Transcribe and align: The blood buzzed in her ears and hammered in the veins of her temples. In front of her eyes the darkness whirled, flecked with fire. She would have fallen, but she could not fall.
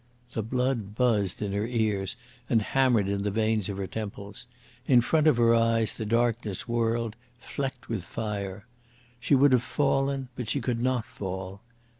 The 0.33 0.41
blood 0.41 0.95
buzzed 0.95 1.43
in 1.43 1.53
her 1.53 1.67
ears 1.67 2.15
and 2.49 2.63
hammered 2.63 3.07
in 3.07 3.21
the 3.21 3.29
veins 3.29 3.69
of 3.69 3.77
her 3.77 3.85
temples. 3.85 4.47
In 4.87 4.99
front 4.99 5.27
of 5.27 5.37
her 5.37 5.53
eyes 5.53 5.93
the 5.93 6.07
darkness 6.07 6.67
whirled, 6.67 7.15
flecked 7.37 7.87
with 7.87 8.03
fire. 8.03 8.65
She 9.19 9.35
would 9.35 9.51
have 9.53 9.61
fallen, 9.61 10.29
but 10.35 10.49
she 10.49 10.59
could 10.59 10.81
not 10.81 11.05
fall. 11.05 11.61